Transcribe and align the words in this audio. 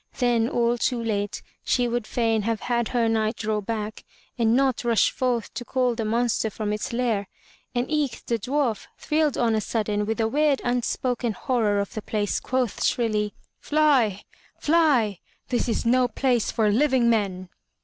Then, 0.17 0.49
all 0.49 0.79
too 0.79 0.99
late, 1.03 1.43
she 1.63 1.87
would 1.87 2.07
fain 2.07 2.41
have 2.41 2.61
had 2.61 2.87
her 2.87 3.07
Knight 3.07 3.35
draw 3.35 3.61
back 3.61 4.03
and 4.35 4.55
not 4.55 4.83
rush 4.83 5.11
forth 5.11 5.53
to 5.53 5.63
call 5.63 5.93
the 5.93 6.03
monster 6.05 6.49
from 6.49 6.73
its 6.73 6.91
lair; 6.91 7.27
and 7.75 7.85
eke 7.87 8.25
the 8.25 8.39
dwarf, 8.39 8.87
thrilled 8.97 9.37
on 9.37 9.53
a 9.53 9.61
sudden 9.61 10.07
with 10.07 10.17
the 10.17 10.27
weird 10.27 10.59
unspoken 10.65 11.33
horror 11.33 11.77
of 11.79 11.93
the 11.93 12.01
place, 12.01 12.39
quoth 12.39 12.83
shrilly, 12.83 13.35
"Fly! 13.59 14.23
fly! 14.57 15.19
This 15.49 15.69
is 15.69 15.85
no 15.85 16.07
place 16.07 16.49
for 16.49 16.71
living 16.71 17.07
men!'' 17.07 17.49